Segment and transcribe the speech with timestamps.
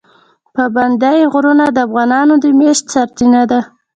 [0.55, 3.59] پابندی غرونه د افغانانو د معیشت سرچینه ده.